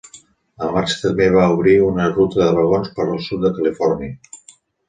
La 0.61 0.69
marxa 0.77 0.95
també 1.01 1.27
va 1.35 1.43
obrir 1.57 1.75
una 1.89 2.09
ruta 2.15 2.41
de 2.41 2.49
vagons 2.61 2.91
per 2.97 3.07
al 3.07 3.23
sud 3.29 3.47
de 3.47 3.55
Califòrnia. 3.59 4.43